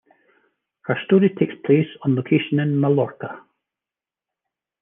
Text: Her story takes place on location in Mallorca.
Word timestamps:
Her 0.85 0.97
story 1.05 1.29
takes 1.29 1.53
place 1.63 1.85
on 2.01 2.15
location 2.15 2.59
in 2.59 2.79
Mallorca. 2.81 3.45